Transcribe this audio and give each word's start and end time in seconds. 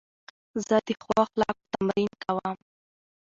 زه 0.67 0.77
د 0.87 0.89
ښو 1.01 1.11
اخلاقو 1.25 1.69
تمرین 1.73 2.11
کوم. 2.23 2.55